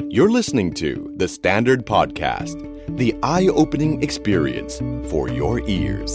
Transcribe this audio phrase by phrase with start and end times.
[0.00, 2.56] You're listening to The Standard Podcast,
[2.96, 4.80] the eye opening experience
[5.10, 6.12] for your ears.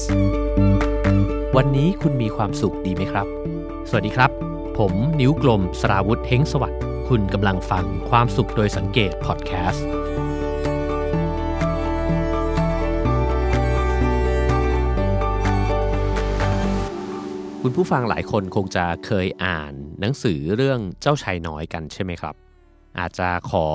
[1.55, 3.27] วันนี้คุณมีความสุขดีไหมครับ
[3.89, 4.31] สวัสดีครับ
[4.77, 9.87] ผมนิ้วกลมสราวุธเฮงสวัสดิ์ คุณกำลังฟังความสุขโดยสังเกตพอดแคสต์
[17.61, 22.46] คุณผู้ฟังหลายคนคงจะเคยอ่านหนังสือเรื่องเจ้าชายน้อยกันใช่ไหมครับ
[22.99, 23.67] อาจจะขอ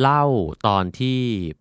[0.00, 0.24] เล่า
[0.66, 1.18] ตอนที่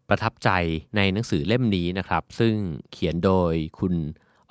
[0.10, 0.50] ประทับใจ
[0.96, 2.54] ในหนังสือเล่มนี้นะครับ ซึ่ง
[2.92, 3.94] เขียนโดยคุณ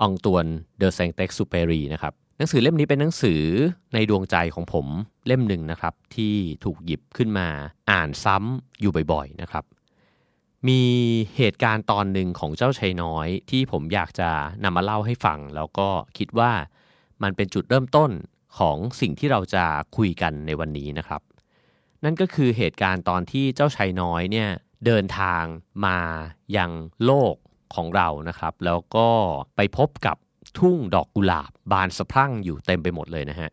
[0.01, 0.45] องตวน
[0.79, 3.43] เดอ s เซงเต็กซูเปรีนะครับหนังสือเล่มนี้เป็นหนังสือ
[3.95, 4.87] ในดวงใจของผม
[5.27, 6.35] เล่มหนึ่งนะครับ ที่
[6.65, 7.49] ถูกหยิบขึ้นมา
[7.91, 9.65] อ่านซ้ำอยู่บ่อยๆนะครับ
[10.69, 10.83] มี
[11.37, 14.31] เหตุการณ์ตอนหนึ่งของเจ้าชายน้อยที่ผมอยากจะ
[14.65, 16.53] นำมาเล่าให้ฟัง แล้วก็คิดว่า
[17.23, 18.11] มันเป็นจุดเริ่มต้น
[18.59, 19.65] ของสิ่งที่เราจะ
[19.97, 21.23] คุยกันในวันนี้นะครับ
[22.05, 24.49] นั่นก็คือเหตุการณ์ตอนที่เจ้าชายน้อยเนี่ย
[24.87, 25.45] เดินทาง
[25.87, 25.99] มา
[26.57, 26.71] ยัง
[27.05, 27.35] โลก
[27.75, 29.09] ของเรานะครับ แล้วก็
[29.57, 30.17] ไปพบกับ
[30.59, 33.51] ทุ่งดอกกุหลาบบานสะพรั่งอยู่เต็มไปหมดเลยนะฮะ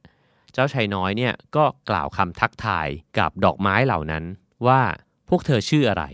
[0.54, 2.88] เจ้าชายน้อยเนี่ยก็กล่าวคำทักทาย
[3.20, 4.24] กับดอกไม้เหล่านั้น
[4.68, 4.82] ว่า
[5.30, 6.06] พวกเธอชื่ออะไร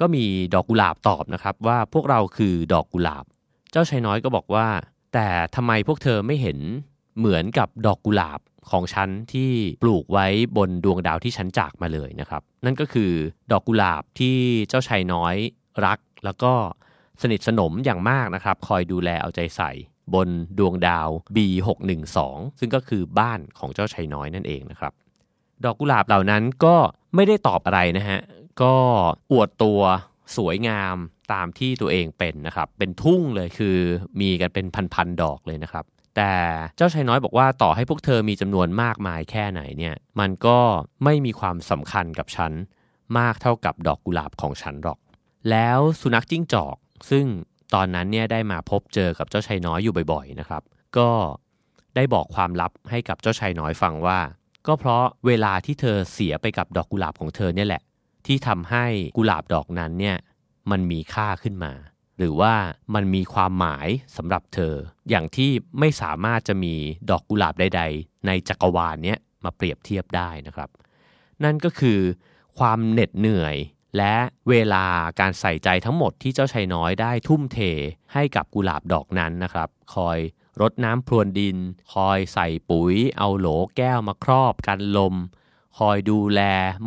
[0.00, 3.24] ก็มีดอกกุหลาบตอบนะครับว่าพวกเราคือดอกกุหลาบ
[3.70, 4.66] เจ้าชายน้อยก็บอกว่า
[5.14, 6.58] แต่ทำไมพวกเธอไม่เห็น
[7.18, 9.50] เหมือนกับดอกกุหลาบของฉันที่
[9.82, 10.26] ปลูกไว้
[10.56, 13.12] บนดวงดาวที่ฉันจากมาเลยนะครับ นั่นก็คือ
[13.52, 14.36] ดอกกุหลาบที่
[14.68, 15.34] เจ้าชายน้อย
[15.86, 16.52] รัก แล้วก็
[17.22, 19.70] สนิทสนมอย่างมากนะครับ คอยดูแลเอาใจใส่
[20.14, 22.18] บนดวงดาว B612
[22.58, 24.92] ซึ่งก็คือบ้านของเจ้าชายน้อยนั่นเองนะครับ
[25.64, 26.76] ดอกกุหลาบเหล่านั้นก็
[27.14, 28.20] ไม่ได้ตอบอะไรนะฮะ
[28.62, 28.74] ก็
[29.32, 29.80] อวดตัว
[30.36, 30.96] สวยงาม
[31.32, 33.76] ตามที่ตัวเองเป็นนะครับ เป็นทุ่งเลยคือ
[34.20, 35.84] มีกันเป็นพันๆดอกเลยนะครับ
[36.16, 36.32] แต่
[36.76, 40.58] เจ้าชายน้อยบอกว่าต่อให้พวกเธอมีจำนวนมากมายแค่ไหนเนี่ยมันก็
[41.04, 42.52] ไม่มีความสำคัญกับฉัน
[43.18, 44.98] มากเท่ากับดอกกุหลาบของฉันหรอก
[45.50, 46.76] แล้วสุนัขจิ้งจอก
[47.10, 47.24] ซึ่ง
[47.74, 50.62] ตอนนั้นเนี่ยได้มาพบเจอกับเจ้าชายน้อยอยู่บ่อยๆนะครับ
[50.96, 51.10] ก็
[51.96, 54.18] ได้บอกความลับให้กับเจ้าชายน้อยฟังว่า
[54.66, 57.82] ก็เพราะเวลาที่เธอเสียไปกับดอกกุหลาบของเธอเนี่ยแหละ
[58.26, 58.84] ที่ทำให้
[59.16, 60.16] กุหลาบดอกนั้นเนี่ย
[60.70, 61.72] มันมีค่าขึ้นมา
[62.18, 62.54] หรือว่า
[62.94, 64.74] มันมีความหมายสำหรับเธอ
[65.10, 66.74] อย่างที่ไม่สามารถจะมี
[67.10, 70.70] ดอกกุหลาบใด ๆ ในจักรวาลเนี้ยมาเปรียบเทียบได้นะครับ
[71.44, 72.00] นั่นก็คือ
[72.58, 73.56] ความเหน็ดเหนื่อย
[73.96, 74.14] และ
[74.48, 74.86] เวลา
[75.20, 77.58] การใส่ใจทั้งหมดที่เจ้าชายน้อยได้ทุ่มเท
[78.12, 80.18] ให้กับกุหลาบดอกนั้นนะครับ คอย
[80.60, 81.56] รดน้ำพรวนดิน
[81.92, 85.14] คอยใส่ปุ๋ย เอาโหลแก้วมาครอบกันลม
[85.78, 86.40] คอยดูแล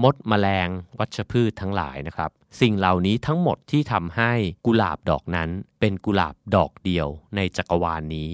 [0.03, 2.29] มดแมลง วัชพืชทั้งหลายนะครับ
[2.61, 4.31] สิ่งเหล่านี้ทั้งหมดที่ทำให้
[4.65, 5.49] กุหลาบดอกนั้น
[5.79, 8.29] เป็นกุหลาบดอกเดียวในจักรวาลนนี้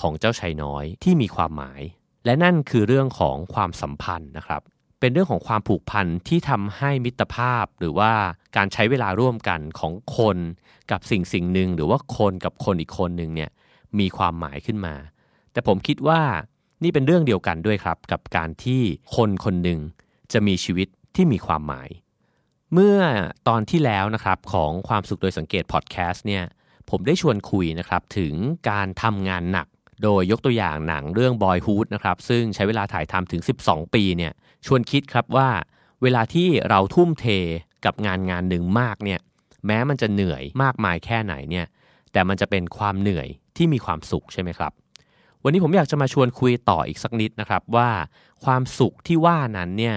[0.00, 1.80] ของเจ้าชายน้อยที่มีความหมาย
[2.24, 4.62] และนั่นคือเรื่องของความสัมพันธ์นะครับ
[5.00, 8.12] เป็นเรื่องของความผูกพันที่ทำให้มิตรภาพ หรือว่า
[8.56, 10.36] การใช้เวลาร่วมกันของคน
[10.90, 13.50] กับสิ่งสิ่งหนึ่งหรือว่าคนกับคนอีกคนหนึ่งเนี่ย
[13.98, 14.94] มีความหมายขึ้นมา
[15.52, 16.20] แต่ผมคิดว่า
[16.84, 18.82] นี่เป็นเรื่องเดียวกันด้วยครับ กับการที่
[19.16, 19.80] คนคนหนึ่ง
[20.32, 21.88] จะมีชีวิตที่มีความหมาย
[22.72, 22.98] เมื่อ
[23.48, 26.44] ตอนที่แล้วนะครับของความสุขโดยสังเกตพอดแคสต์เนี่ย
[26.90, 28.34] ผมได้ชวนคุยนะครับถึง
[28.70, 29.66] การทำงานหนัก
[30.02, 34.32] โดยยกตัวอย่างหนังเรื่อง Boyhood นะครับซึ่งใช้เวลาถ่ายทำถึง 12 ปีเนี่ย
[34.66, 35.48] ชวนคิดครับว่า
[36.02, 37.26] เวลาที่เราทุ่มเท
[37.84, 39.20] กับงานงานหนึ่งมากเนี่ย
[39.66, 41.66] แม้มันจะเหนื่อยมากมายแค่ไหนเนี่ย
[42.12, 44.72] แต่มันจะเป็นความเหนื่อยที่มีความสุขใช่ไหมครับ
[45.46, 47.90] วันนี้ผมอยากจะมาชวนคุยต่ออีกสักนิดนะครับว่า
[48.44, 49.96] ความสุขที่ว่านั้นเนี่ย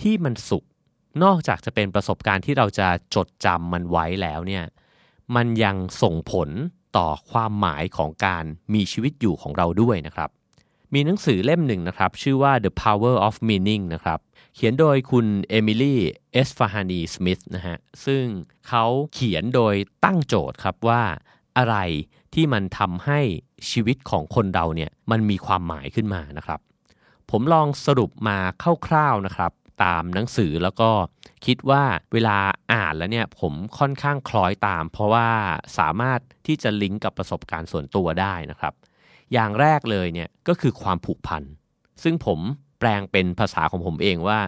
[0.00, 0.64] ที่มันสุข
[1.24, 4.64] นอกจากจะเป็นประสบการณ์ที่เราจะจดจำมันไว้แล้วเนี่ย
[5.36, 6.48] มันยังส่งผล
[6.96, 8.44] ต่อความหมายของการ
[8.74, 10.30] มีชีวิตอยู่ของเราด้วยนะครับ
[10.94, 14.18] มีหนังสือเล่มหนึ่งนะครับ ชื่อว่า The Power of Meaning นะครับ
[14.54, 18.24] เขียนโดยคุณ Emily Esfahani Smith นะฮะซึ่ง
[18.68, 21.02] เขาเขียนโดยตั้งโจทย์ครับว่า
[21.56, 21.76] อะไร
[22.34, 23.20] ที่มันทำให้
[23.70, 26.60] ชีวิตของคนเราเนี่ยมันมีความหมายขึ้นมานะครับ
[27.30, 28.38] ผมลองสรุปมา
[28.86, 29.52] คร่าวๆนะครับ
[29.84, 30.90] ตามหนังสือแล้วก็
[31.46, 32.38] คิดว่าเวลา
[32.72, 35.28] อ่านแล้วเนี่ยผมค่อนข้างคล้อยตาม เพราะว่า
[35.78, 38.74] สามารถที่จะลิงก์กับประสบการณ์ส่วนตัวได้นะครับ
[39.32, 41.42] อย่างแรกเลยเนี่ยก็คือความผูกพัน
[42.02, 42.38] ซึ่งผม
[42.78, 44.38] แปลงเป็นภาษาของผมเองว่า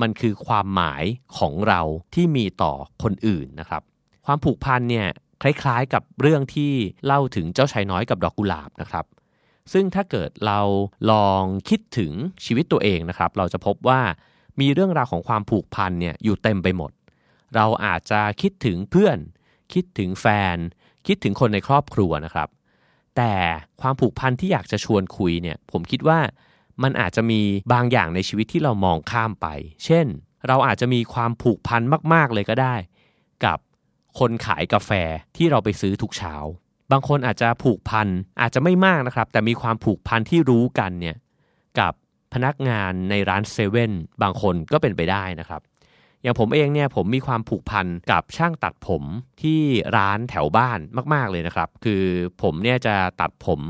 [0.00, 1.04] มันคือความหมาย
[1.38, 1.80] ของเรา
[2.14, 2.72] ที่มีต่อ
[3.02, 3.82] คนอื่นนะครับ
[4.26, 5.08] ความผูกพันเนี่ย
[5.42, 6.72] คล้ายๆกับเรื่องที่
[7.06, 9.04] เล่าถึงเจ้าชายน้อยกับดอกกุหลาบนะครับ
[9.72, 10.60] ซึ่งถ้าเกิดเรา
[11.10, 12.12] ลองคิดถึง
[12.44, 14.00] ชีวิตตัวเองนะครับ เราจะพบว่า
[14.60, 16.90] มีเรื่องราวของความผูกพันเนี่ยอยู่เต็มไปหมด
[17.54, 19.18] เราอาจจะคิดถึงเพื่อน
[19.72, 20.56] คิดถึงแฟน
[21.06, 22.48] คิดถึงคนในครอบครัวนะครับ
[23.16, 23.32] แต่
[23.80, 26.18] ความผูกพันที่อยากจะชวนคุยเนี่ยผมคิดว่า
[26.82, 27.40] มันอาจจะมี
[27.72, 29.46] บางอย่างในชีวิตที่เรามองข้ามไป
[29.84, 30.06] เช่น
[30.48, 31.82] เราอาจจะมีความผูกพัน
[32.12, 32.74] มาก ๆ เลยก็ได้
[33.44, 33.58] กับ
[34.18, 34.90] คนขายกาแฟ
[35.36, 36.34] ที่เราไปซื้อทุกเช้า
[36.92, 38.08] บางคนอาจจะผูกพัน
[38.40, 41.16] อาจจะไม่มากนะครับ แต่มีความผูกพันที่รู้กันเนี่ย
[41.78, 41.92] กับ
[42.34, 43.92] พนักงานในร้านเซเว่น
[44.22, 45.60] บางคนก็เป็นไปได้นะครับ
[46.22, 49.02] อย่างผมเองเนี่ยผมมีความผูกพันกับช่างตัดผม
[49.42, 49.60] ที่
[49.96, 50.78] ร้านแถวบ้าน
[51.14, 52.02] มาก ๆเลยนะครับ คือ
[52.42, 53.60] ผมเนี่ยจะตัดผม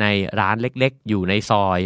[0.00, 0.04] ใน
[0.40, 1.80] ร้านเล็กๆ อยู่ในซอย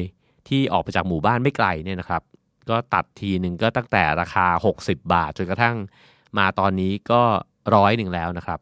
[0.49, 2.23] ที่ออกไปจากหมู่บ้านไม่ไกลเนี่ยนะครับ
[2.71, 4.47] ก็ตัดทีหนึ่งก็ตั้งแต่ราคา
[4.79, 5.77] 60 บาทจนกระทั่ง
[6.39, 7.23] มาตอนนี้ก็
[7.75, 8.59] ร้อยหนึ่งแล้วนะครับ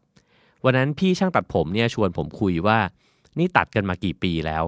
[0.65, 2.77] วันนั้นพี่ช่างตัดผมเนี่ยชวนผมคุยว่า
[3.37, 4.63] นี่ตัดกันมากี่ปีแล้ว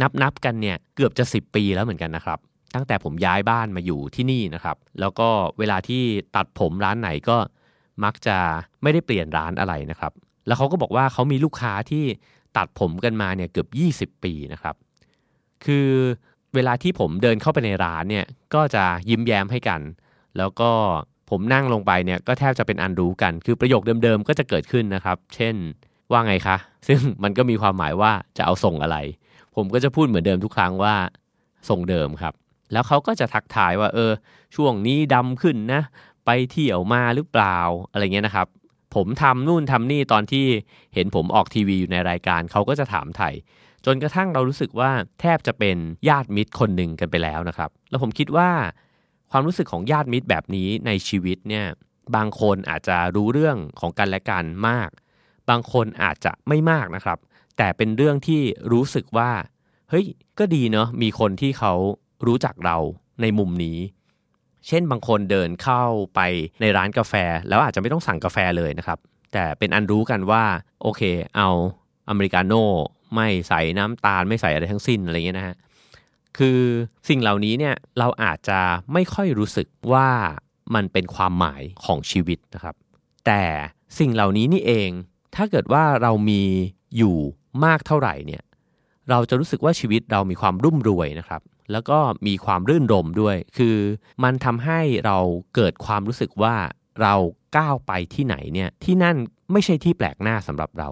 [0.00, 2.38] นับนับกันเนี่ยเกือบจะ 10 ปีแล้วเหมือนกันนะครับ
[2.74, 5.28] ตั้งแต่ผมย้ายบ้านมาอยู่ที่นี่นะครับ แล้วก็
[5.58, 6.02] เวลาที่
[6.36, 7.36] ตัดผมร้านไหนก็
[8.04, 8.36] มักจะ
[8.82, 10.12] ไม่ได้เปลี่ยนร้านอะไรนะครับ
[10.46, 12.04] แล้วเขาก็บอกว่าเขามีลูกค้าที่
[12.56, 13.66] ตัดผมกันมาเนี่ยเกือ
[14.06, 14.74] บ 20 ปีนะครับ
[15.64, 15.88] คือ
[16.54, 19.80] เวลาที่ผมเดินเข้าไปในร้านเนี่ยก็จะยิ้มแย้มให้กัน
[20.36, 20.70] แล้วก็
[21.30, 25.54] ผมนั่งลงไปเนี่ยก็แทบจะเป็นอันรู้กัน คือประโยคเดิมๆก็จะเกิดขึ้นนะครับ เช่น
[26.10, 26.56] ว่าไงคะ
[26.88, 28.96] ซึ่งมันก็มีความหมายว่าจะเอาส่งอะไร
[29.56, 30.94] ผมก็จะพูดเหมือนเดิมทุกครั้งว่า
[31.68, 32.34] ส่งเดิมครับ
[32.72, 34.10] แล้วเขาก็จะทักทายว่าเออ
[34.56, 35.82] ช่วงนี้ดำขึ้นนะ
[36.26, 37.58] ไปเที่ยวมาหรือเปล่า
[37.92, 38.46] อะไรเงี้ยนะครับ
[38.94, 40.46] ผมทำนู่นทำนี่ตอนที่
[40.94, 43.34] เห็นผมออกทีวีอยู่ในรายการเขาก็จะถามไทย
[43.86, 44.90] จนกระทั่งเรารู้สึกว่า
[45.20, 45.76] แทบจะเป็น
[46.08, 48.50] ญาติมิตรคนหนึ่งกันไปแล้วนะครับ แล้วผมคิดว่า
[49.32, 51.66] ความรู้สึกของญาติมิตรแบบนี้ในชีวิตเนี่ย
[52.16, 54.90] บางคนอาจจะรู้เรื่องของกันและกันมาก
[55.50, 57.18] บางคนอาจจะไม่มากนะครับ
[57.56, 58.42] แต่เป็นเรื่องที่
[58.72, 59.30] รู้สึกว่า
[59.90, 60.06] เฮ้ย
[60.38, 61.72] ก็ดีเนาะมีคนที่เขา
[62.26, 62.76] รู้จักเรา
[63.22, 63.78] ในมุมนี้
[64.68, 65.82] เช่นบางคนเดินเข้า
[66.14, 66.20] ไป
[66.60, 67.14] ในร้านกาแฟ
[67.48, 68.98] แล้วอาจจะไม่ต้องสั่งกาแฟเลยนะครับ
[69.32, 70.44] แต่เป็นอันรู้กันว่า
[70.82, 71.02] โอเค
[71.36, 71.48] เอา
[72.08, 72.64] อเมริกาโน่
[73.14, 75.56] ไม่ใส่น้ำตาลไม่ใส่อะไรทั้งสิ้นอะไรเงี้ยนะฮะ
[76.38, 76.60] คือ
[77.08, 78.60] สิ่งเหล่านี้เนี่ยเราอาจจะ
[78.92, 80.08] ไม่ค่อยรู้สึกว่า
[80.74, 82.74] มันเป็นความหมายของชีวิตนะครับ
[83.26, 83.42] แต่
[83.98, 84.90] สิ่งเหล่านี้นี่เอง
[85.34, 86.42] ถ้าเกิดว่าเรามี
[86.96, 87.16] อยู่
[87.64, 88.42] มากเท่าไหร่เนี่ย
[89.10, 91.42] เราจะรู้สึกว่าชีวิตเรามีความรุ่มรวยนะครับ
[91.72, 93.76] แล้วก็มีความรื่นรมด้วย คือ
[94.24, 95.18] มันทำให้เรา
[95.54, 96.56] เกิดความรู้สึกว่า
[97.02, 97.14] เรา
[97.56, 99.16] ก้าวไปที่ไหนเนี่ยที่นั่น
[99.52, 100.88] ไม่ใช่ที่แปลกหน้าสำหรับเรา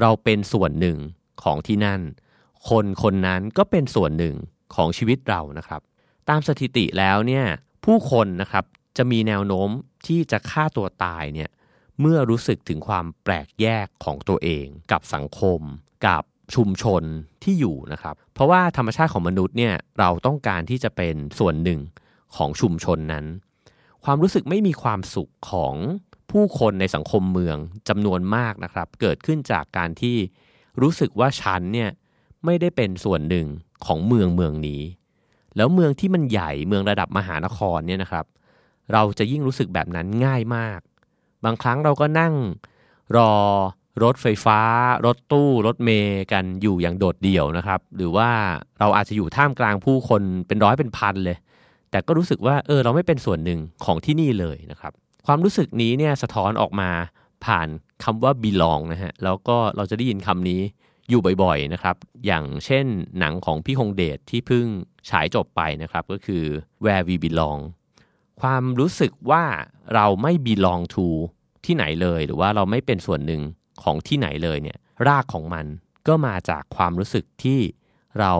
[0.00, 0.98] เราเป็นส่วนหนึ่ง
[1.42, 2.00] ของที่นั่น
[2.68, 4.36] คนคนนั้นก็เป็นส่วนหนึ่ง
[4.74, 5.80] ของชีวิตเรานะครับ
[6.28, 7.44] ตามสถิติแล้วเนี่ย
[7.84, 8.64] ผู้คนนะครับ
[8.96, 9.68] จะมีแนวโน้ม
[10.06, 11.50] ที่จะฆ่าตัวตายเนี่ย
[12.00, 15.60] เมื่อรู้สึกถึงความแปลกแยกของตัวเอง กับสังคม
[16.06, 16.22] กับ
[16.54, 17.02] ชุมชน
[17.42, 21.80] ที่อยู่นะครับ เพราะว่าธรรมชาติของมนุษย์เนี่ยเราต้องการที่จะเป็นส่วนหนึ่ง
[22.36, 23.24] ของชุมชนนั้น
[24.04, 25.74] ความรู้สึกไม่มีความสุขของ
[26.30, 27.56] ผู้คนในสังคมเมือง
[27.88, 30.16] จำนวนมากนะครับ เกิดขึ้นจากการที่
[30.82, 31.90] รู้สึกว่าฉันเนี่ย
[32.44, 33.46] ไม่ได้เป็นส่วนหนึ่ง
[33.86, 34.82] ของเมืองเมืองนี้
[35.56, 38.24] แล้วเมืองที่มันใหญ่เมืองระดับมหานครเนี่ยนะครับ
[38.92, 40.80] เราจะยิ่งรู้สึกแบบนั้นง่ายมาก
[41.44, 42.34] บางครั้งเราก็นั่ง
[43.16, 43.32] รอ
[44.02, 44.60] รถไฟฟ้า
[45.06, 48.28] รถตู้ รถเมย์กันอยู่อย่างโดดเดี่ยวนะครับ หรือว่า
[48.80, 51.36] เราอาจจะอยู่ท่ามกลางผู้คนเป็นร้อยเป็นพันเลย
[51.90, 54.92] แต่ก็รู้สึกว่าเออเราไม่เป็นส่วนหนึ่งของที่นี่เลยนะครับ
[55.26, 56.90] ความรู้สึกนี้เนี่ยสะท้อนออกมา
[57.44, 57.68] ผ่าน
[58.04, 60.60] คำว่า belong นะฮะแล้วก็เราจะได้ยินคำนี้
[61.08, 62.86] อยู่บ่อยๆนะครับอย่างเช่น
[63.18, 64.66] หนังของพี่คงเดชที่เพิ่ง
[65.10, 66.44] ฉายจบไปนะครับก็คือ
[66.84, 67.60] where we belong
[68.40, 69.44] ความรู้สึกว่า
[69.94, 71.06] เราไม่ belong to
[71.64, 73.42] ที่ไหนเลย หรือว่าเราไม่เป็นส่วนหนึ่ง
[73.82, 75.66] ของที่ไหนเลยเนี่ยรากของมัน
[76.08, 77.60] ก็มาจากความรู้สึกที่
[78.20, 78.32] เรา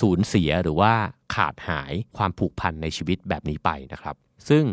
[0.00, 0.92] สูญเสียหรือว่า
[1.34, 4.16] ขาดหายความผูกพันในชีวิตแบบนี้ไปนะครับ
[4.48, 4.64] ซึ่ง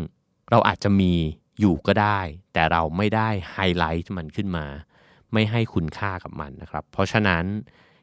[0.50, 1.12] เราอาจจะมี
[1.60, 2.20] อยู่ก็ได้
[2.52, 4.66] แต่เราไม่ได้ไฮไลท์มันขึ้นมา
[5.32, 7.44] ไม่ให้คุณค่ากับมันนะครับ เพราะฉะนั้น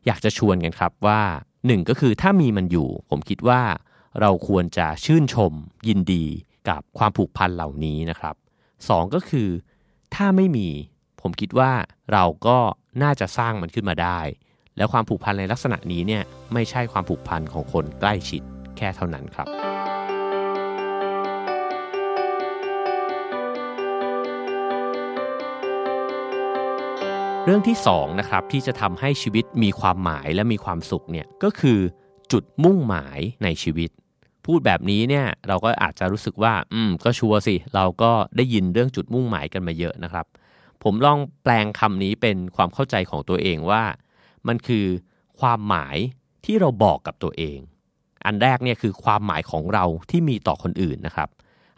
[0.06, 1.22] อยากจะชวนกันครับว่า
[1.66, 3.62] หนึ่งก็คือถ้ามีมันอยู่ ผมคิดว่า
[4.22, 5.54] เราควรจะชื่นชม
[5.88, 6.26] ยินดี
[6.70, 8.36] กับความผูกพันเหล่านี้นะครับ
[8.90, 9.50] สองก็คือ
[10.16, 10.68] ถ้าไม่มี
[11.22, 11.72] ผมคิดว่า
[12.12, 12.58] เราก็
[13.04, 14.20] น่าจะสร้างมันขึ้นมาได้
[14.78, 18.42] แล้วความผูกพันในลักษณะนี้เนี่ยไม่ใช่ความผูกพันของคนใกล้ชิด
[18.78, 19.75] แค่เท่านั้นครับ
[27.48, 31.80] เรื่องที่2นะครับที่จะทำให้ชีวิตมีความหมายและมีความสุขเนี่ยก็คือ
[32.32, 33.90] จุดมุ่งหมายในชีวิต
[34.46, 40.26] พูดแบบนี้เนี่ยเราก็อาจจะรู้สึกว่า อืม ก็ชัวร์สิ เราก็ได้ยินเรื่องจุดมุ่งหมายกันมาเยอะนะครับ
[40.84, 43.84] ผมลองแปลงคำนี้เป็นความเข้าใจของตัวเองว่า
[44.48, 44.86] มันคือ
[45.40, 45.98] ความหมาย
[46.46, 47.58] ที่เราบอกกับตัวเอง
[48.26, 51.30] อันแรกเนี่ยคือความหมายของเราที่มีต่อคนอื่นนะครับ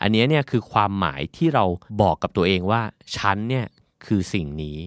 [0.01, 1.65] อันนี้เนี่ยคือความหมายที่เรา
[2.01, 2.81] บอกกับตัวเองว่า
[3.15, 3.65] ฉันเนี่ย
[4.05, 4.77] คือสิ่งนี้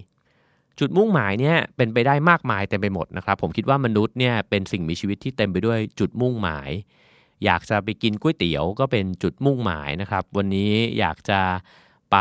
[0.81, 6.71] จุดมุ่งหมายเนี่ยเป็นไปได้มากมายเต็มไปหมดนะครับ ผมคิดว่ามนุษย์เนี่ยเป็นสิ่งมีชีวิตที่เต็มไปด้วยจุดมุ่งหมาย
[7.45, 11.41] อยากจะไปกินก๋วยเตี๋ยวก็เป็นจุดมุ่งหมายนะครับ วันนี้อยากจะ
[12.13, 12.17] ไป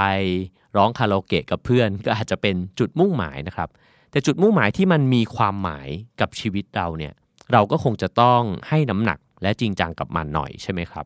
[0.78, 3.70] ร้องคาราโอเกะกับเพื่อนก็อาจจะเป็นจุดมุ่งหมายนะครับ
[4.12, 5.88] แต่จุดมุ่งหมายที่มันมีความหมาย
[6.22, 7.14] กับชีวิตเราเนี่ย
[7.54, 11.06] เราก็คงจะต้องให้น้ำหนักและจริงจังกับมันหน่อยใช่ไหมครับ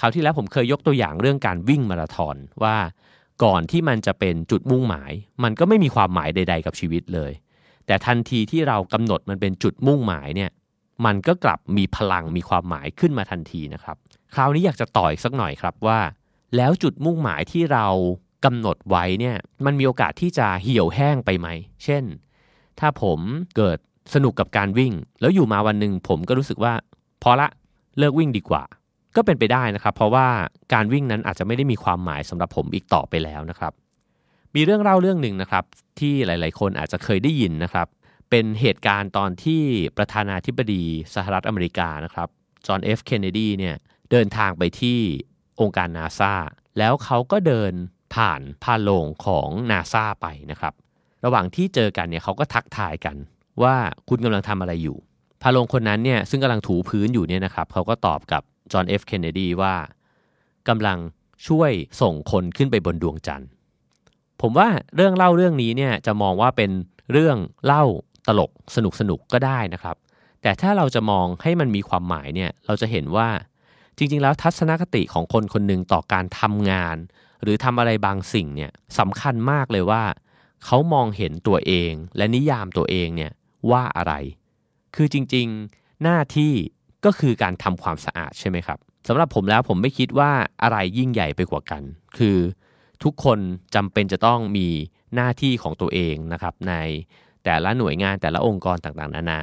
[0.00, 2.76] คราวที่แล้วผมเคยยกตัวอย่างเรื่องการวิ่งมาราธอนว่า
[3.44, 7.32] ก่อนที่มันจะเป็นจุดมุ่งหมาย มันก็ไม่มีความหมายใด ๆ กับชีวิตเลย
[7.86, 10.50] แต่ทันทีที่เรากำหนดมันเป็นจุดมุ่งหมายเนี่ย
[11.04, 13.96] มันก็กลับมีพลังมีความหมายขึ้นมาทันทีนะครับ
[14.34, 16.00] คราวนี้อยากจะต่ออีกสักหน่อยครับว่า
[16.56, 17.86] แล้วจุดมุ่งหมายที่เรา
[18.44, 21.48] กำหนดไว้เนี่ยมันมีโอกาสที่จะเหี่ยวแห้งไปไหม
[21.84, 22.04] เช่น
[22.80, 23.20] ถ้าผม
[23.56, 23.78] เกิด
[24.14, 26.72] สนุกกับการวิ่ง แล้วอยู่มาวันหนึ่งผมก็รู้สึกว่า
[27.22, 27.48] พอละ
[27.98, 28.62] เลิกวิ่งดีกว่า
[29.18, 30.26] ก็เป็นไปได้นะครับ เพราะว่า
[30.74, 33.72] การวิ่งนั้นอาจจะไม่ได้มีความหมายสำหรับผมอีกต่อไปแล้วนะครับ
[34.54, 35.64] มีเรื่องเล่าเรื่องหนึ่งนะครับ
[35.98, 37.86] ที่หลาย ๆ คนอาจจะเคยได้ยินนะครับ
[38.30, 39.62] เป็นเหตุการณ์ตอนที่
[39.96, 40.84] ประธานาธิบดี
[41.14, 42.28] สหรัฐอเมริกานะครับ
[42.66, 43.76] จอห์นเอฟเคนเนดีเนี่ย
[44.10, 44.98] เดินทางไปที่
[45.60, 46.34] องค์การนาซา
[46.78, 47.72] แล้วเขาก็เดิน
[48.14, 50.74] ผ่านภารโรงของนาซาไปนะครับ
[51.24, 53.16] ระหว่างที่เจอกันเนี่ยเขาก็ทักทายกัน
[53.62, 53.74] ว่า
[54.08, 54.98] คุณกำลังทำอะไรอยู่
[55.42, 58.42] ภารโรงคนนั้นเนี่ยซึ่งกำลังถูพื้นอยู่เนี่ยนะครับเขาก็ตอบกับ
[58.72, 59.74] จอห์นเอฟเคนเนดีว่า
[60.68, 60.98] กำลัง
[61.48, 63.48] ช่วยส่งคนขึ้นไปบนดวงจันทร์
[64.40, 66.70] ผมว่าเรื่องเล่าเรื่องนี้เนี่ยจะมองว่าเป็น
[67.12, 67.84] เรื่องเล่า
[68.26, 69.96] ตลกสนุกสนุกก็ได้นะครับ
[70.42, 73.28] แต่ถ้าเราจะมองให้มันมีความหมายเนี่ยเราจะเห็นว่า
[73.96, 76.96] จริง ๆ แล้วทัศนคติของคนคนหนึ่งต่อการทำงาน
[77.42, 80.02] หรือทำอะไรบางสิ่งเนี่ยสำคัญมากเลยว่า
[80.64, 83.32] เขามองเห็นตัวเองและนิยามตัวเองเนี่ย
[83.70, 84.14] ว่าอะไร
[84.96, 86.52] คือจริงๆ หน้าที่
[87.04, 88.78] ก็คือการทำความสะอาดใช่ไหมครับ
[89.08, 90.30] สำหรับผมแล้วผมไม่คิดว่า
[90.62, 91.82] อะไรยิ่งใหญ่ไปกว่ากัน
[92.18, 92.36] คือ
[93.02, 93.38] ทุกคน
[93.74, 94.68] จำเป็นจะต้องมี
[95.14, 96.74] หน้าที่ของตัวเองนะครับ ใน
[97.44, 99.40] แต่ละหน่วยงานแต่ละองค์กรต่างๆ นานา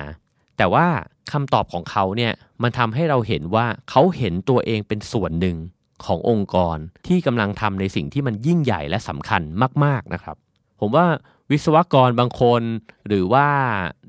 [0.58, 0.88] แต่ว่า
[1.32, 5.58] คำตอบของเขาเนี่ยมันทำให้เราเห็นว่าเขาเห็นตัวเองเป็นส่วนหนึ่ง
[6.06, 9.42] ขององค์กรที่กำลังทำในสิ่งที่มันยิ่งใหญ่และสำคัญ
[9.84, 10.36] มาก ๆนะครับ
[10.80, 11.06] ผมว่า
[11.52, 12.62] วิศวกรบางคน
[13.08, 13.48] หรือว่า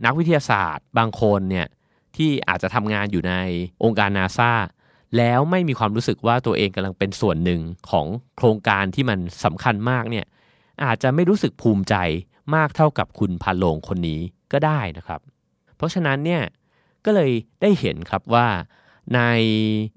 [0.05, 1.67] นักวิทยาศาสตร์บางคนเนี่ย
[2.17, 3.35] ที่อาจจะทำงานอยู่ใน
[3.85, 4.53] องค์การนาซา
[5.17, 10.27] แล้วไม่มีความรู้สึกว่าตัวเองกำลังเป็นส่วนหนึ่งของโครงการที่มันสำคัญมากเนี่ย
[10.85, 11.95] อาจจะไม่รู้สึกภูมิใจ
[12.55, 14.21] มากเท่ากับคุณพันโลงคนนี้
[14.53, 15.21] ก็ได้นะครับ
[15.77, 16.43] เพราะฉะนั้นเนี่ย
[17.05, 17.31] ก็เลย
[17.63, 18.47] ได้เห็นครับว่า
[19.15, 19.21] ใน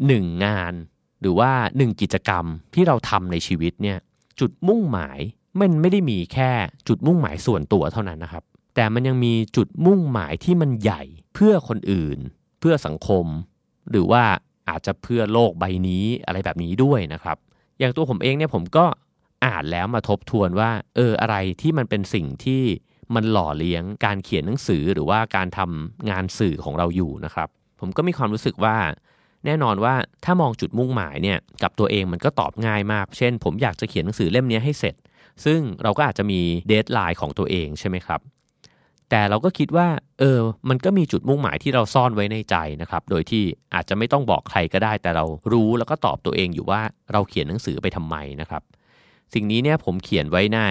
[0.08, 0.74] หนึ่งงาน
[1.22, 3.98] หรือว่าหนึ่งกิจกรรมที่เราทำในชีวิตเนี่ย
[4.40, 5.20] จุดมุ่งหมาย
[5.60, 6.52] มันไม่ได้มีแค่
[6.88, 8.44] จุดมุ่งหมายส่วนตัวเท่านั้นนะครับ
[8.76, 11.04] แต่มันยังมีจุดมุ่งหมายที่มันใหญ่
[11.34, 12.18] เพื่อคนอื่น
[12.60, 13.26] เพื่อสังคม
[13.92, 14.24] หรือว่า
[14.70, 17.38] อาจจะเพื่อโลกใบนี้อะไรแบบนี้ด้วยนะครับ
[17.80, 18.86] อย่างตัวผมเองเนี่ยผมก็
[19.46, 22.64] อ่านแล้วมาทบทวนว่า เอออะไรที่มันเป็นสิ่งที่
[23.16, 28.78] มันหล่อเลี้ยงการเขียนหนังสือหรือว่าการทำงานสื่อของเราอยู่นะครับ ผมก็มีความรู้สึกว่า
[29.46, 29.94] แน่นอนว่า
[30.26, 34.96] ถ้ามองจุดมุ่งหมายเนี่ยกับตัวเองมันก็ตอบง่ายมาก เช่น ผมอยากจะเขียนหนังสือเล่มนี้ให้เสร็จ
[35.46, 38.22] ซึ่งเราก็อาจจะมีเดทไลน์ของตัวเองใช่ไหมครับ
[39.10, 39.88] แต่เราก็คิดว่า
[40.20, 43.44] เออ มันก็มีจุดมุ่งหมายที่เราซ่อนไว้ในใจนะครับ โดยที่
[43.74, 46.82] อาจจะไม่ต้องบอกใครก็ได้ แต่เรารู้แล้วก็ตอบตัวเองอยู่ว่า
[47.12, 48.64] เราเขียนหนังสือไปทำไมนะครับ
[49.34, 50.62] สิ่งนี้เนี่ยผมเขียนไว้ใน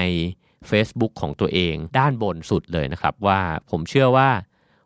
[0.71, 4.29] Facebook ของตัวเองด้านบนสุดเลยนะครับ ว่าผมเชื่อว่า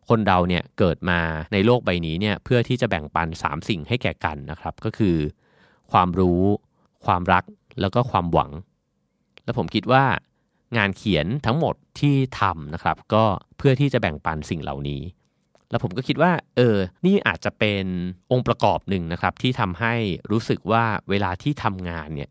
[0.09, 1.21] คนเราเนี่ยเกิดมา
[1.53, 5.17] ในโลกใบนี้เนี่ยเพื่อที่จะแบ่งปัน 3 สิ่งให้แก่กันนะครับ ก็คือ
[5.93, 6.43] ความรู้
[7.07, 7.45] ความรัก
[7.81, 8.51] แล้วก็ความหวัง
[9.45, 10.05] และผมคิดว่า
[10.77, 13.25] งานเขียนทั้งหมดที่ทำนะครับ ก็
[13.57, 15.03] เพื่อที่จะแบ่งปันสิ่งเหล่านี้
[15.71, 17.85] แล้วผมก็คิดว่า เออ นี่อาจจะเป็น
[18.33, 19.95] องค์ประกอบหนึ่งนะครับ ที่ทำให้
[20.31, 22.31] รู้สึกว่าเวลาที่ทำงานเนี่ย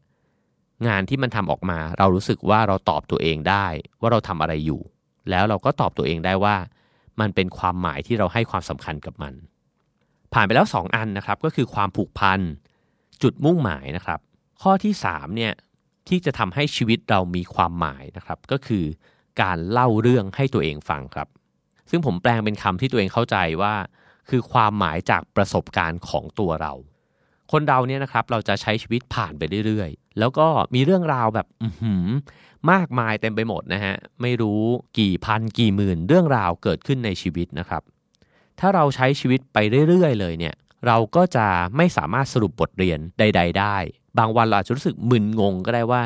[0.87, 3.65] งานที่มันทำออกมา เรารู้สึกว่าเราตอบตัวเองได้
[4.01, 4.81] ว่าเราทำอะไรอยู่
[5.29, 6.55] แล้วเราก็ตอบตัวเองได้ว่า
[7.19, 9.33] มันเป็นความหมายที่เราให้ความสำคัญกับมัน
[10.33, 12.39] ผ่านไปแล้ว 2 อันนะครับ ก็คือความผูกพัน
[13.23, 14.19] จุดมุ่งหมายนะครับ
[14.61, 15.53] ข้อที่3เนี่ย
[16.11, 18.85] ที่จะทำให้ชีวิตเรามีความหมายนะครับ ก็คือ
[19.41, 21.27] การเล่าเรื่องให้ตัวเองฟังครับ
[21.89, 23.73] ซึ่งผมแปลงเป็นคำที่ตัวเองเข้าใจว่า
[24.29, 26.73] คือความหมายจากประสบการณ์ของตัวเรา
[27.51, 31.47] คนเราเนี่ยนะครับเราจะใช้ชีวิตผ่านไปเรื่อยๆ แล้วก็มีเรื่องราวแบบ
[32.71, 34.61] มากมายเต็มไปหมดนะฮะไม่รู้
[34.99, 37.81] กี่พันกี่หมื่นเรื่องราวเกิดขึ้นในชีวิตนะครับ
[38.59, 39.57] ถ้าเราใช้ชีวิตไป
[39.89, 40.55] เรื่อยๆ เลยเนี่ย
[40.87, 43.77] เราก็จะไม่สามารถสรุปบทเรียนใด ๆ ได้
[44.17, 46.01] บางวันเราอาจจะรู้สึกมึนงงก็ได้ว่า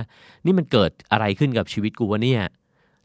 [0.45, 2.43] นี่มันเกิดอะไรขึ้นกับชีวิตกูวะเนี่ย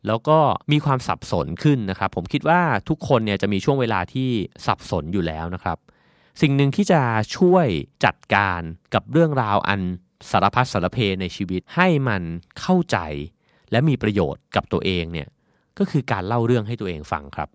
[0.06, 0.38] แล้วก็
[0.72, 4.28] มีความสับสนขึ้นนะครับ ผมคิดว่าทุกคนเนี่ยจะมีช่วงเวลาที่
[4.66, 5.78] สับสนอยู่แล้วนะครับ
[6.40, 7.00] สิ่งหนึ่งที่จะ
[7.36, 7.66] ช่วย
[8.04, 8.60] จัดการ
[8.94, 9.80] กับเรื่องราวอัน
[10.30, 12.22] สารพัดสารเพในชีวิตให้มัน
[12.60, 12.98] เข้าใจ
[13.70, 15.28] และมีประโยชน์กับตัวเองเนี่ย
[15.78, 17.48] ก็คือการเล่าเรื่องให้ตัวเองฟังครับ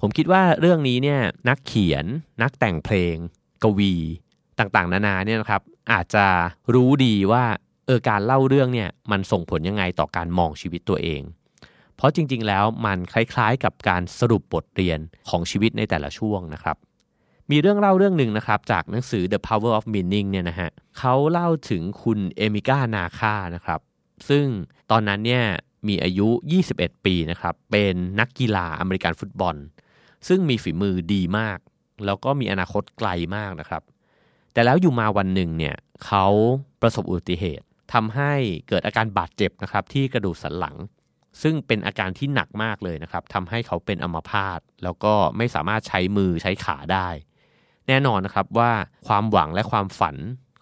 [0.00, 2.04] ผมคิดว่าเรื่องนี้เนี่ยนักเขียน
[2.42, 3.16] นักแต่งเพลง
[3.62, 3.94] กวี
[4.58, 6.26] ต่างๆ นานาเนี่ยนะครับ อาจจะ
[6.74, 7.44] รู้ดีว่า
[7.86, 11.22] เออการเล่าเรื่องเนี่ยมันส่งผลยังไงต่อการมองชีวิตตัวเอง
[11.96, 16.76] เพราะจริงๆแล้วมันคล้ายๆกับการสรุปบทเรียนของชีวิตในแต่ละช่วงนะครับ
[17.50, 23.80] มีเรื่องเล่าเรื่องหนึ่งนะครับจากหนังสือ The Power of Meaning เนี่ยนะฮะเขาเล่าถึงคุณเอมิก้านาคานะครับ
[24.28, 24.46] ซึ่ง
[24.90, 25.44] ตอนนั้นเนี่ย
[25.88, 26.28] มีอายุ
[26.68, 29.56] 21 ปีนะครับ เป็นนักกีฬาอเมริกันฟุตบอล
[30.28, 31.58] ซึ่งมีฝีมือดีมาก
[32.04, 33.82] แล้วก็มีอนาคตไกลมากนะครับ
[34.52, 35.76] แต่แล้วอยู่มาวันหนึ่งเนี่ย
[36.06, 36.26] เขา
[36.82, 38.32] ประสบอุบัติเหตุทำให้
[38.68, 40.76] เกิดอาการบาดเจ็บนะครับที่กระดูกสันหลัง
[41.42, 47.08] ซึ่งเป็นอาการที่หนักมากเลยนะครับทำให้เขาเป็นอัมพาตแล้วก็ไม่สามารถใช้มือใช้ขาได้
[47.88, 48.70] แน่นอนนะครับว่า
[49.06, 50.16] ความหวังและความฝัน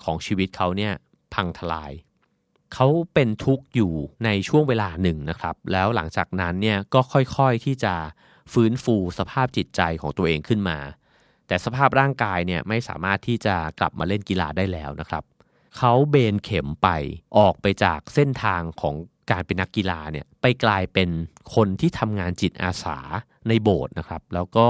[0.04, 0.92] ของชีวิตเขาเนี่ย
[1.34, 1.92] พังทลาย
[2.74, 3.92] เขาเป็นทุกข์อยู่
[4.24, 7.94] ในช่วงเวลาหนึ่งนะครับ แล้วหลังจากนั้นเนี่ยก็ค่อยๆที่จะ
[8.52, 10.78] ฟื้นฟูสภาพจิตใจของตัวเองขึ้นมา
[11.46, 15.24] แต่สภาพร่างกายเนี่ยไม่สามารถที่จะกลับมาเล่นกีฬาได้แล้วนะครับ
[15.76, 16.88] เขาเบนเข็มไป
[17.38, 18.94] ออกไปจากเส้นทางของ
[19.30, 21.08] การเป็นนักกีฬาเนี่ยไปกลายเป็น
[21.54, 22.98] คนที่ทำงานจิตอาสา
[23.48, 24.68] ในโบสถ์นะครับ แล้วก็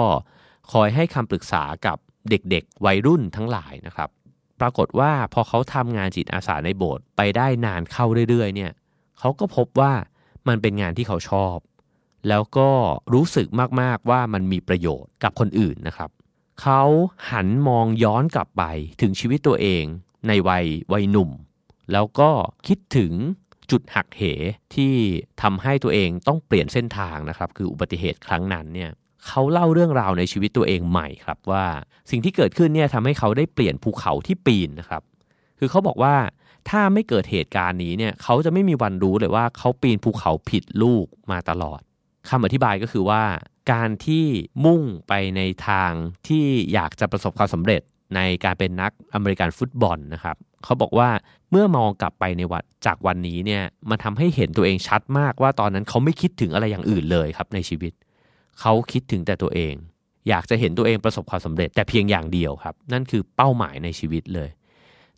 [0.72, 1.98] คอยให้คำปรึกษากับ
[2.30, 4.10] เด็กๆ วัยรุ่นทั้งหลายนะครับ
[4.60, 8.72] ปรากฏว่าพอเขาทำงานจิตอาสาในโบสถ์ไปได้นานเข้าเรื่อยๆเนี่ย
[9.18, 9.92] เขาก็พบว่า
[10.48, 11.56] มันเป็นงานที่เขาชอบ
[12.28, 12.70] แล้วก็
[13.14, 13.46] รู้สึก
[13.80, 16.10] มากๆว่ามันมีประโยชน์กับคนอื่นนะครับ
[16.60, 16.82] เขา
[17.30, 18.62] หันมองย้อนกลับไป
[19.00, 19.84] ถึงชีวิตตัวเอง
[20.28, 21.30] ในวัยวัยหนุ่ม
[21.92, 22.30] แล้วก็
[22.66, 23.12] คิดถึง
[23.70, 24.22] จุดหักเห
[24.74, 24.94] ที่
[25.42, 28.90] ทำให้ตัวเองต้องเปลี่ยนเส้นทางนะครับ คืออุบัติเหตุครั้งนั้นเนี่ย
[29.26, 31.64] เขาเล่าเรื่องราวในชีวิตตัวเองใหม่ครับว่า
[32.10, 35.02] สิ่งที่เกิดขึ้นเนี่ยทำให้เขาได้เปลี่ยนภูเขาที่ปีนนะครับ
[35.58, 36.14] คือเขาบอกว่า
[36.68, 41.80] ถ้าไม่เกิดเหตุการณ์นี้เนี่ยเขาจะไม่มีวันรู้เลยว่าเขาปีนภูเขาผิดลูกมาตลอด
[42.28, 43.22] คำอธิบายก็คือว่า
[43.72, 44.24] การที่
[44.64, 45.92] มุ่งไปในทาง
[46.28, 47.82] ที่อยากจะประสบความสำเร็จ
[48.16, 51.10] ในการเป็นนักอเมริกันฟุตบอลนะครับเขาบอกว่า
[51.50, 57.92] เมื่อมองกลับไปในวัดจากวันนี้เนี่ยมันทำให้เห็นตัวเองชัดมากว่าตอนนั้นเขาไม่คิดถึงอะไรอย่างอื่นเลยครับในชีวิต
[58.60, 59.74] เขาคิดถึงแต่ตัวเอง
[60.28, 64.48] อยากจะเห็นตัวเองประสบความสำเร็จ แต่เพียงอย่างเดียวครับ นั่นคือเป้าหมายในชีวิตเลย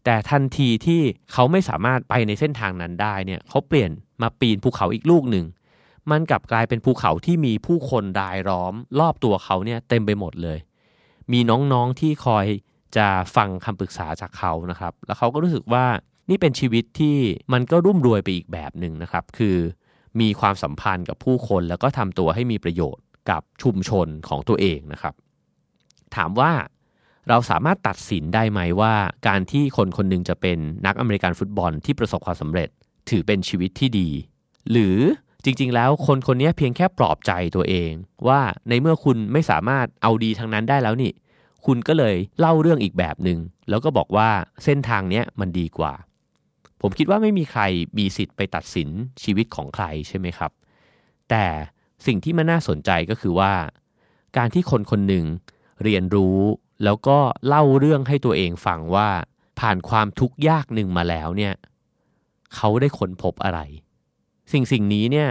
[0.05, 1.01] แต่ทันทีที่
[1.33, 3.91] เขาไม่สามารถไปในเส้นทางนั้นได้เนี่ยเขาเปลี่ยน
[4.23, 5.45] มาปีนภูเขาอีกลูกหนึ่ง
[6.11, 10.59] มันกลับกลายเป็นภูเขาที่มีผู้คนรายล้อม รอบตัวเขาเนี่ยเต็มไปหมดเลย
[11.33, 12.47] มีน้องๆที่คอย
[12.97, 15.85] จะฟังคำปรึกษาจากเขานะครับ แล้วเขาก็รู้สึกว่า
[16.31, 17.17] นี่เป็นชีวิตที่
[17.53, 19.57] มันก็รุ่มรวยไปอีกแบบหนึ่งนะครับ คือ
[20.21, 25.15] มีความสัมพันธ์กับผู้คนแล้วก็ทำตัวให้มีประโยชน์กับชุมชนของตัวเองนะครับ
[26.17, 26.53] ถามว่า
[27.29, 28.95] เราสามารถตัดสินได้ไหมว่า
[29.29, 32.69] การที่คนคนหนึ่งจะเป็นนักอเมริกันฟุตบอลที่ประสบความสำเร็จ
[33.11, 34.09] ถือเป็นชีวิตที่ดี
[34.71, 34.97] หรือ
[35.45, 37.91] จริง ๆ แล้วคนคนนี้เพียงแค่ปลอบใจตัวเอง
[38.29, 41.13] ว่าในเมื่อคุณไม่สามารถเอาดีทางนั้นได้แล้วนี่
[41.67, 44.29] คุณก็เลยเล่าเรื่องอีกแบบหนึง่งแล้วก็บอกว่า
[44.65, 45.93] เส้นทางเนี้ยมันดีกว่า
[46.81, 47.63] ผมคิดว่าไม่มีใคร
[47.99, 48.89] มีสิทธิ์ไปตัดสิน
[49.23, 50.51] ชีวิตของใครใช่ไหมครับ
[51.31, 51.45] แต่
[52.07, 53.53] สิ่งที่มันน่าสนใจก็คือว่า
[54.37, 55.25] การที่คนคนหนึ่ง
[55.85, 56.39] เรียนรู้
[56.85, 59.09] แล้วก็เล่าเรื่องให้ตัวเองฟังว่า
[59.61, 61.55] ผ่านความทุกข์ยากหนึ่งมาแล้วเนี่ย
[62.55, 63.61] เขาได้ค้นพบอะไร
[64.53, 65.29] สิ่งสิ่งนี้เนี่ย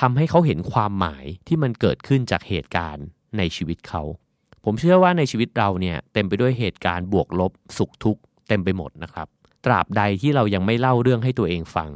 [0.00, 3.06] ทำให้เขาเห็นความหมายที่มันเกิดขึ้นจากเหตุการณ์
[3.38, 4.02] ในชีวิตเขา
[4.64, 9.28] ผมเชื่อว่าในชีวิตเราเนี่ยเต็มไปด้วยเหตุการณ์บวกลบสุขทุกข์เต็มไปหมดนะครับ
[9.64, 11.90] ตราบใดที่เรายังไม่เล่าเรื่องให้ตัวเองฟัง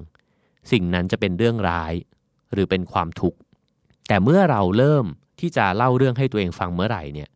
[0.73, 1.93] สิ่งนั้นจะเป็นเรื่องร้าย
[2.53, 3.39] หรือเป็นความทุกข์
[4.09, 5.05] แต่เมื่อเราเริ่ม
[5.41, 7.29] ที่จะเล่าเรื่องให้ตัวเองฟังเมื่อไหร่เนี่ย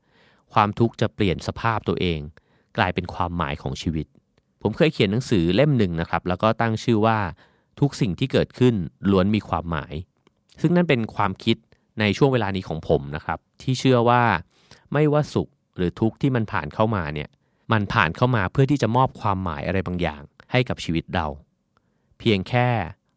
[0.52, 2.20] ความทุกข์จะเปลี่ยนสภาพตัวเอง
[2.76, 4.06] กลายเป็นความหมายของชีวิต
[4.62, 7.18] ผมเคยเขียนหนังสือเล่มหนึ่งนะครับ แล้วก็ตั้งชื่อว่า
[7.84, 8.74] ทุกสิ่งที่เกิดขึ้น
[9.10, 9.94] ล้วนมีความหมาย
[10.60, 11.56] ซึ่งนั่นเป็นความคิด
[12.00, 14.22] ในช่วงเวลานี้ของผมนะครับ ที่เชื่อว่า
[14.92, 17.28] ไม่ว่าสุขหรือทุกข์ที่มันผ่านเข้ามาเนี่ย
[17.72, 21.26] มันผ่านเข้ามาเพื่อที่จะมอบความหมายอะไรบางอย่างให้กับชีวิตเรา
[22.18, 22.68] เพียงแค่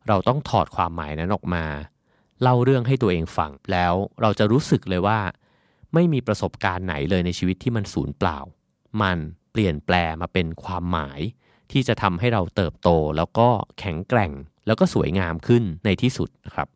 [0.08, 1.66] เราต้องถอดความหมายนั้นออกมา
[2.42, 5.20] เล่าเรื่องให้ตัวเองฟังแล้วเราจะรู้สึกเลยว่า
[5.94, 8.40] ไม่มีประสบการณ์ไหนเลยในชีวิตที่มันสูญเปล่า
[9.02, 9.18] มัน
[9.52, 11.20] เปลี่ยนแปลมาเป็นความหมาย
[11.72, 13.50] ที่จะทำให้เราเติบโตแล้วก็
[13.80, 14.32] แข็งแกร่ง
[14.68, 16.68] แล้วก็สวยงามขึ้นในที่สุดนะครับ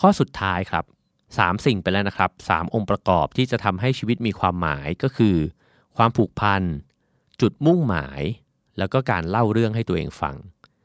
[0.00, 0.84] ข้อสุดท้ายครับ
[1.24, 5.36] 3สิ่งไปแล้วนะครับ3องค์ประกอบที่จะทำให้ชีวิตมีความหมายก็คือ
[5.96, 6.62] ความผูกพัน
[7.40, 8.22] จุดมุ่งหมาย
[8.78, 10.36] แล้วก็การเล่าเรื่องให้ตัวเองฟัง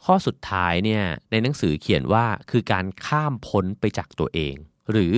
[0.05, 4.55] ข้อสุดท้ายเนี่ยในหนังสือเขียนว่าคือการข้ามพ้นไปจากตัวเอง
[4.91, 5.15] หรือ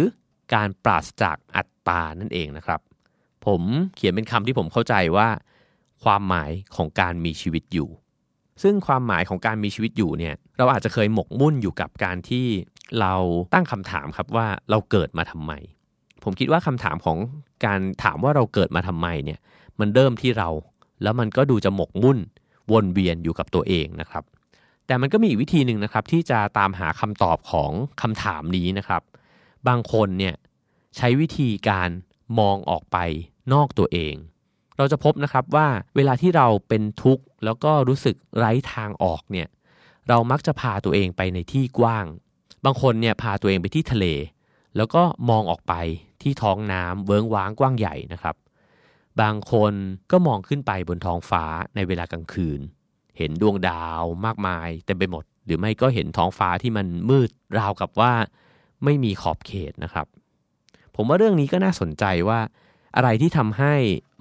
[0.54, 2.80] การปราศจากอัตตานั่นเองนะครับ
[3.46, 3.62] ผม
[3.96, 5.30] เขียนเป็นคำที่ผมเข้าใจว่า
[6.04, 7.90] ความหมายของการมีชีวิตอยู่
[8.64, 12.46] ซึ่งความหมายของการมีชีวิตอยู่เนี่ย เราอาจจะเคยหมกมุ่นอยู่กับการที่
[13.00, 13.14] เรา
[13.54, 15.52] ตั้งคำถามครับว่าเราเกิดมาทำไม
[16.24, 17.18] ผมคิดว่าคำถามของ
[17.66, 19.40] การถามว่าเราเกิดมาทำไมเนี่ย
[19.80, 20.50] มันเริ่มที่เรา
[21.04, 22.18] แล้วมันก็ดูจะหมกมุ่น
[22.72, 24.24] วนเวียนอยู่กับตัวเองนะครับ
[24.88, 29.02] แต่มันก็มีอีกวิธีหนึ่งนะครับ ที่จะตามหาคำตอบของคำถามนี้นะครับ
[29.68, 30.36] บางคนเนี่ย
[30.98, 31.90] ใช้วิธีการ
[32.40, 32.98] มองออกไป
[33.54, 34.16] นอกตัวเอง
[34.78, 39.48] เราจะพบนะครับว่าเวลาที่เราเป็นทุกข์แล้วก็รู้สึกไร้ทางออกเนี่ย
[40.10, 42.06] เรามักจะพาตัวเองไปในที่กว้าง
[42.66, 44.06] บางคนเนี่ยพาตัวเองไปที่ทะเล
[44.76, 45.74] แล้วก็มองออกไป
[46.22, 48.36] ที่ท้องน้ำเวิ้งว้างกว้างใหญ่นะครับ
[49.22, 49.74] บางคน
[50.12, 51.44] ก็มองขึ้นไปบนท้องฟ้า
[51.76, 52.60] ในเวลากลางคืน
[53.18, 58.14] เห็นดวงดาวมากมายเต็มไปหมด หรือไม่ก็เห็นท้องฟ้าที่มันมืดราวกับว่า
[58.84, 60.08] ไม่มีขอบเขตนะครับ
[60.96, 62.40] ผมว่าเรื่องนี้ก็น่าสนใจว่า
[62.96, 63.74] อะไรที่ทำให้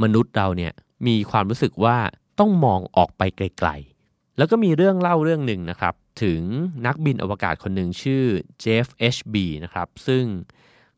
[0.03, 0.73] มนุษย์เราเนี่ย
[1.07, 1.97] มีความรู้สึกว่า
[2.39, 3.96] ต้องมองออกไปไกลๆ
[4.37, 6.43] แล้วก็มีเรื่องเล่าเรื่องหนึ่งนะครับ ถึง
[6.87, 8.25] นักบินอวกาศคนหนึ่งชื่อ
[8.61, 10.25] เจฟเอชบีนะครับ ซึ่ง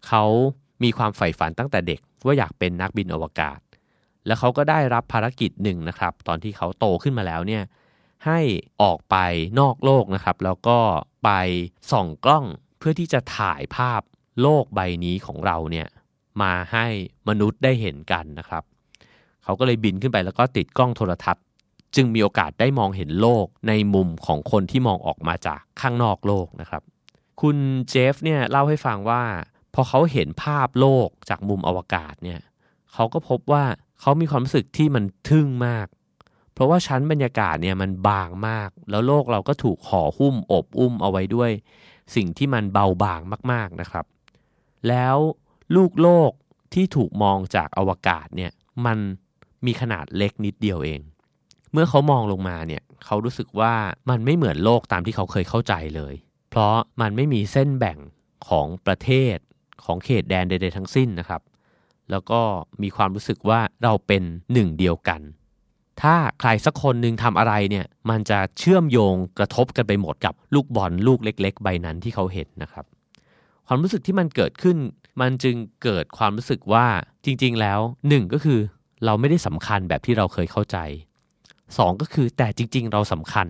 [0.07, 0.25] เขา
[0.83, 3.59] มีความใฝ่ฝันตั้งแต่เด็กว่าอยากเป็นนักบินอวกาศ
[4.27, 7.63] แล้วเขาก็ได้รับภารกิจหนึ่งนะครับ ตอนที่เขาโตขึ้นมาแล้วเนี่ย
[8.27, 8.41] ให้
[8.83, 9.17] ออกไป
[9.61, 10.79] นอกโลกนะครับ แล้วก็
[11.25, 11.31] ไป
[11.93, 12.45] ส่องกล้อง
[12.79, 14.01] เพื่อที่จะถ่ายภาพ
[14.43, 15.89] โลกใบนี้ของเราเนี่ย
[16.43, 16.87] มาให้
[17.29, 18.65] มนุษย์ได้เห็นกันนะครับ
[19.45, 21.45] เขาก็เลยบินขึ้นไปแล้วก็ติดกล้องโทรทัศน์
[21.97, 26.83] จึงมีโอกาสได้มองเห็นโลกในมุมของคนที่มองออกมาจากข้างนอกโลกนะครับ
[27.41, 27.57] คุณ
[27.89, 29.23] เจฟเนี่ยเล่าให้ฟังว่า
[29.75, 32.41] พอเขาเห็นภาพโลกจากมุมอวกาศเนี่ย
[32.93, 33.65] เขาก็พบว่า
[34.01, 35.87] เขามีความรู้สึกที่มันทึ่งมาก
[36.53, 41.51] เพราะว่าชั้นบรรยากาศเนี่ยมันบางมาก แล้วโลกเราก็ถูกห่อหุ้มอบอุ้มเอาไว้ด้วย
[42.15, 43.21] สิ่งที่มันเบาบาง
[43.53, 44.05] มากๆนะครับ
[44.89, 45.17] แล้ว
[45.77, 46.31] ลูกโลก
[46.75, 48.53] ที่ถูกมองจากอวกาศเนี่ย
[48.87, 48.99] มัน
[49.67, 51.01] มีขนาดเล็กนิดเดียวเอง
[51.73, 53.75] เมื่อเขามองลงมาเนี่ยเขารู้สึกว่า
[54.11, 56.15] มันไม่เหมือนโลกตามที่เขาเคยเข้าใจเลย
[56.51, 57.99] เพราะมันไม่มีเส้นแบ่ง
[58.49, 59.37] ของประเทศ
[59.85, 61.43] ของเขตแดนใดๆทั้งสิ้นนะครับ
[62.11, 62.41] แล้วก็
[62.83, 65.21] มีความรู้สึกว่าเราเป็นหนึ่งเดียวกัน
[66.03, 72.85] ถ้าใครสักคนหนึ่งทำอะไรเนี่ยมันจะเชื่อมโยงกระทบกันไปหมดกับลูกบอลลูกเล็ก ๆ ใบนั้นที่เขาเห็นนะครับ
[73.67, 74.77] ความรู้สึกที่มันเกิดขึ้น
[75.21, 76.87] มันจึงเกิดความรู้สึกว่า
[77.25, 78.61] จริง ๆ แล้วหนึ่งก็คือ
[79.05, 80.79] เราไม่ได้สำคัญแบบที่เราเคยเข้าใจ
[81.79, 83.49] สองก็คือแต่จริง ๆ เราสำคัญ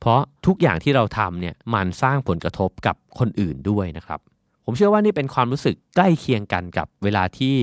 [0.00, 4.20] เพราะทุกอย่างที่เราทำเนี่ยมันสร้างผลกระทบกับคนอื่นด้วยนะครับ
[4.64, 7.54] ผมเชื่อว่านี่เป็นความรู้สึกใกล้เคียงกันกับเวลาที่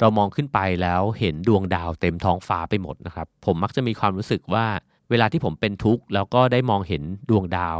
[0.00, 4.66] เรามองขึ้นไปแล้วเห็นดวงดาวเต็มท้องฟ้าไปหมดนะครับ ผมมักจะมีความรู้สึกว่า
[5.10, 7.78] เวลาที่ผมเป็นทุกข์แล้วก็ได้มองเห็นดวงดาว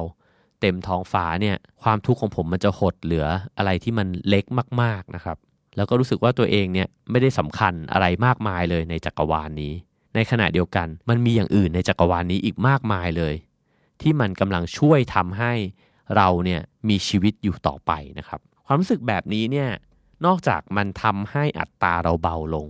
[0.60, 4.44] เต็มท้องฟ้าเนี่ยความทุกข์ของผมมันจะหดเหลืออะไรที่มันเล็ก
[4.82, 5.36] มาก ๆนะครับ
[5.76, 9.72] แล้วก็รู้สึกว่าตัวเองเนี่ยไม่ได้สำคัญอะไรมากมายเลยในจักรวาลนี้
[10.14, 13.34] ในขณะเดียวกัน มันมีอย่างอื่นในจักรวาลนี้อีกมากมายเลย
[14.00, 15.52] ที่มันกำลังช่วยทำให้
[16.16, 19.70] เราเนี่ยมีชีวิตอยู่ต่อไปนะครับ ความรู้สึกแบบนี้เนี่ย
[20.26, 22.66] นอกจากมันทำให้อัตราเราเบาลง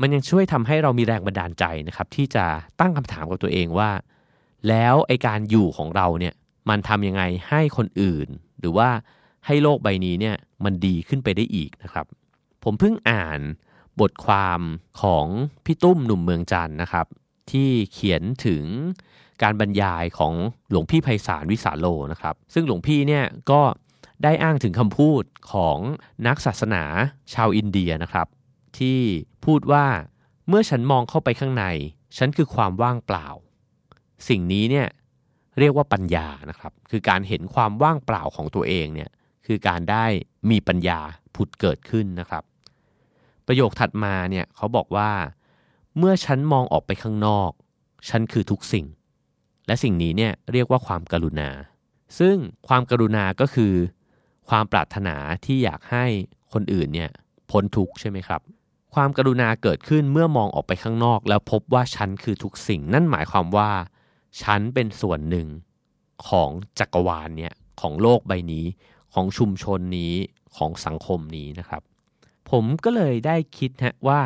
[0.00, 2.44] มันยังช่วยทำให้เรามีแรงบันดาลใจนะครับ ที่จะ
[2.80, 3.90] ตั้งคำถามกับตัวเองว่า
[4.68, 6.34] แล้วไอการอยู่ของเราเนี่ย
[6.68, 8.28] มันทำยังไงให้คนอื่น
[8.60, 8.88] หรือว่า
[9.46, 12.06] ให้โลกใบนี้เนี่ยมันดีขึ้นไปได้อีกนะครับ
[12.64, 13.40] ผมเพิ่งอ่าน
[14.00, 14.60] บทความ
[15.02, 15.26] ของ
[15.64, 17.06] พี่ตุ้มหนุ่มเมืองจันทร์นะครับ
[17.50, 18.64] ที่เขียนถึง
[19.42, 20.34] การบรรยายของ
[20.70, 23.60] หลวงพี่ไพศาลวิสาโลนะครับ ซึ่งหลวงพี่เนี่ยก็
[24.22, 25.22] ได้อ้างถึงคำพูด
[25.52, 25.78] ของ
[26.26, 26.84] นักศาสนา
[27.34, 28.26] ชาวอินเดียนะครับ
[28.78, 29.00] ที่
[29.44, 29.86] พูดว่า
[30.48, 31.64] เมื่อฉันมองเข้าไปข้างใน
[32.16, 33.28] ฉันคือความว่างเปล่า
[34.28, 34.88] สิ่งนี้เนี่ย
[35.58, 39.10] เรียกว่าปัญญานะครับ คือการเห็นความว่างเปล่าของตัวเองเนี่ย
[39.46, 40.04] คือการได้
[40.50, 41.00] มีปัญญา
[41.34, 42.42] ผุดเกิดขึ้นนะครับ
[43.52, 45.10] ประโยคถัดมาเนี่ยเขาบอกว่า
[45.98, 47.50] เมื่อฉันมองออกไปข้างนอก
[48.08, 48.86] ฉันคือทุกสิ่ง
[49.66, 51.50] และสิ่งนี้เนี่ยเรียกว่าความกรุณา
[52.18, 52.36] ซึ่ง
[52.68, 53.72] ความกรุณาก็คือ
[54.48, 56.04] ความปรารถนาที่อยากให้
[56.52, 57.10] คนอื่นเนี่ย
[57.50, 58.40] พ้นทุกข์ใช่ไหมครับ
[58.94, 63.70] ความกรุณาเกิดขึ้นเมื่อมองออกไปข้างนอก แล้วพบว่าฉันคือทุกสิ่ง นั่นหมายความว่า
[64.42, 65.48] ฉันเป็นส่วนหนึ่ง
[66.28, 68.64] ของจักรวาลเนี่ยของโลกใบนี้
[69.14, 70.14] ของชุมชนนี้
[70.56, 71.82] ของสังคมนี้นะครับ
[72.50, 74.20] ผมก็เลยได้คิดฮะว่า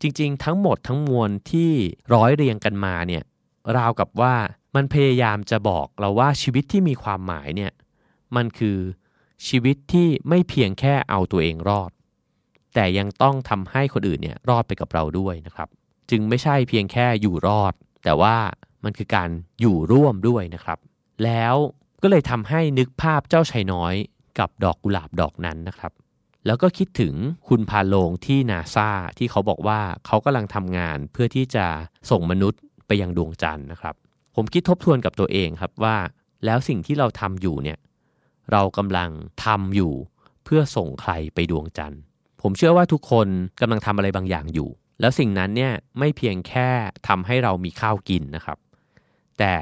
[0.00, 1.70] จริง ๆ ทั้งหมดทั้งมวลที่
[2.14, 3.22] ร้อยเรียงกันมาเนี่ย
[3.76, 4.34] ราวกับว่า
[4.74, 7.72] มันพยายามจะบอกเราว่าชีวิตที่มีความหมายเนี่ย
[8.36, 8.78] มันคือ
[9.48, 11.90] ชีวิตที่ไม่เพียงแค่เอาตัวเองรอด
[12.74, 15.68] แต่ยังต้องทำให้คนอื่นเนี่ยรอดไปกับเราด้วยนะครับ
[16.10, 17.72] จึงไม่ใช่เพียงแค่อยู่รอด
[18.04, 18.36] แต่ว่า
[18.84, 20.78] มันคือการอยู่ร่วมด้วยนะครับ
[21.24, 21.54] แล้ว
[22.02, 23.94] ก็เลยทำให้นึกภาพเจ้าชายน้อย
[24.38, 25.92] กับดอกกุหลาบดอกนั้นนะครับ
[26.48, 27.14] แล้วก็คิดถึง
[27.48, 31.66] คุณพาโลงที่นาซาที่เขาบอกว่าเขากำลังทำงานเพื่อที่จะ
[32.10, 33.94] ส่งมนุษย์ไปยังดวงจันทร์นะครับ
[34.36, 35.96] ผมคิดทบทวนกับตัวเองครับว่า
[36.44, 37.78] แล้วสิ่งที่เราทำอยู่เนี่ย
[38.52, 39.10] เรากำลัง
[39.44, 39.92] ทำอยู่
[40.44, 42.00] เพื่อส่งใครไปดวงจันทร์
[42.42, 43.28] ผมเชื่อว่าทุกคน
[43.60, 44.68] กำลังทำอะไรบางอย่างอยู่
[45.00, 46.68] แล้วสิ่งนั้นเนี่ยไม่เพียงแค่
[47.08, 48.58] ทำให้เรามีข้าวกินนะครับ
[49.38, 49.54] แต่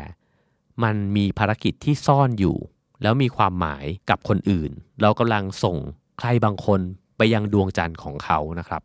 [0.83, 2.57] มันมีภารกิจที่ซ่อนอยู่
[3.03, 4.71] แล้วมีความหมายกับคนอื่น
[5.01, 5.77] เรากำลังส่ง
[6.19, 6.81] ใครบางคน
[7.17, 8.83] ไปยังดวงจันทร์ของเขานะครับ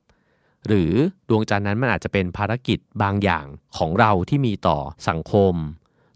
[0.68, 0.92] หรือ
[1.30, 3.46] ดวงจันทร์นั้นมันอาจจะเป็นภารกิจบางอย่าง
[3.78, 4.78] ของเราที่มีต่อ
[5.10, 5.54] สังคม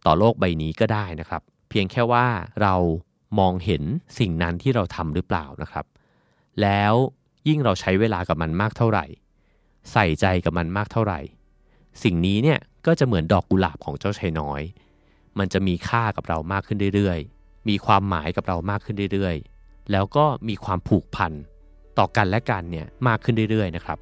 [0.06, 2.26] ต่อโลกใบนี้ก็ได้นะครับ เพียงแค่ว่า
[2.62, 2.76] เรา
[3.40, 3.84] มองเห็น
[4.20, 5.86] สิ่งนั้นที่เราทำหรือเปล่านะครับ
[6.62, 6.94] แล้ว
[7.48, 9.06] ยิ่งเราใช้เวลากับมันมากเท่าไหร่
[9.92, 11.20] ใส่ใจกับมันมากเท่าไหร่
[12.04, 14.62] สิ่งนี้เนี่ยก็จะเหมือนดอกกุหลาบของเจ้าชายน้อย
[15.40, 19.55] มันจะมีค่ากับเรามากขึ้นเรื่อยๆ มีความหมายกับเรามากขึ้นเรื่อยๆ
[19.92, 21.32] แล้วก็มีความผูกพัน
[21.98, 23.98] ต่อกันและกันเนี่ยมากขึ้นเรื่อยๆนะครับ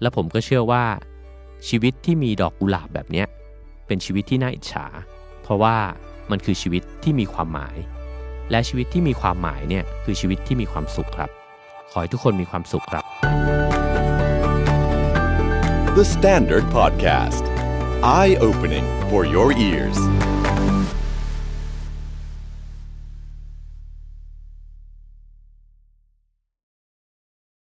[0.00, 0.84] และผมก็เชื่อว่า
[1.68, 3.26] ชีวิตที่มีดอกกุหลาบแบบเนี้ย
[3.86, 4.86] เป็นชีวิตที่น่าอิจฉา
[5.42, 5.76] เพราะว่า
[6.30, 7.76] มันคือชีวิตที่มีความหมาย
[8.50, 11.30] และชีวิตที่มีความหมายเนี่ยคือชีวิตที่มีความสุขครับ
[11.90, 13.04] ขอให้ทุกคนมีความสุขครับ
[15.96, 17.44] The Standard Podcast.
[18.02, 19.98] Eye opening for your ears.